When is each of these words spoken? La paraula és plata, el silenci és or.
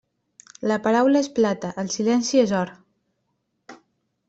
La 0.71 0.77
paraula 0.87 1.21
és 1.25 1.29
plata, 1.41 1.71
el 1.83 1.93
silenci 1.97 2.41
és 2.47 2.55
or. 2.63 2.73